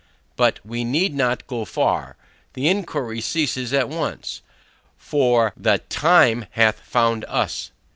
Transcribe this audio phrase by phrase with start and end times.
[0.35, 2.17] But we need not go far,
[2.53, 4.41] the inquiry ceases at once,
[4.97, 7.69] for, the TIME HATH FOUND US.